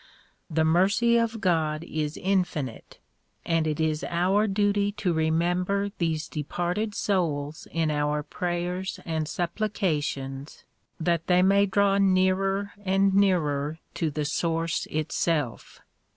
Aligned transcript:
The 0.49 0.65
mercy 0.65 1.17
of 1.19 1.39
God 1.41 1.83
is 1.83 2.17
in 2.17 2.43
finite 2.43 2.97
and 3.45 3.67
it 3.67 3.79
is 3.79 4.03
our 4.05 4.47
duty 4.47 4.91
to 4.93 5.13
remember 5.13 5.91
these 5.99 6.27
departed 6.27 6.95
souls 6.95 7.67
in 7.71 7.91
our 7.91 8.23
prayers 8.23 8.99
and 9.05 9.27
supplications 9.27 10.63
that 10.99 11.27
they 11.27 11.43
may 11.43 11.67
draw 11.67 11.99
nearer 11.99 12.71
and 12.83 13.13
nearer 13.13 13.77
to 13.93 14.09
the 14.09 14.25
Source 14.25 14.87
Itself. 14.87 15.81